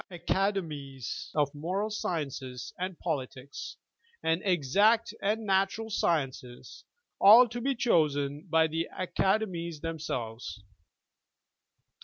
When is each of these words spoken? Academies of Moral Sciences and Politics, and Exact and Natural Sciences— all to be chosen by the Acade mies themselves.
Academies 0.09 1.29
of 1.35 1.53
Moral 1.53 1.91
Sciences 1.91 2.73
and 2.79 2.97
Politics, 2.97 3.77
and 4.23 4.41
Exact 4.43 5.13
and 5.21 5.45
Natural 5.45 5.91
Sciences— 5.91 6.85
all 7.21 7.47
to 7.49 7.61
be 7.61 7.75
chosen 7.75 8.47
by 8.49 8.65
the 8.65 8.89
Acade 8.97 9.43
mies 9.47 9.81
themselves. 9.81 10.59